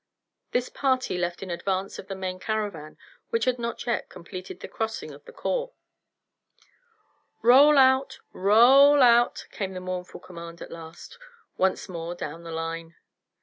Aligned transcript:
This 0.49 0.67
party 0.67 1.15
left 1.15 1.43
in 1.43 1.51
advance 1.51 1.99
of 1.99 2.07
the 2.07 2.15
main 2.15 2.39
caravan, 2.39 2.97
which 3.29 3.45
had 3.45 3.59
not 3.59 3.85
yet 3.85 4.09
completed 4.09 4.59
the 4.59 4.67
crossing 4.67 5.11
of 5.11 5.23
the 5.25 5.31
Kaw. 5.31 5.67
"Roll 7.43 7.77
out! 7.77 8.17
Ro 8.33 8.57
o 8.61 8.93
o 8.93 8.95
ll 8.95 9.03
out!" 9.03 9.45
came 9.51 9.73
the 9.75 9.79
mournful 9.79 10.21
command 10.21 10.59
at 10.59 10.71
last, 10.71 11.19
once 11.55 11.87
more 11.87 12.15
down 12.15 12.41
the 12.41 12.51
line. 12.51 12.95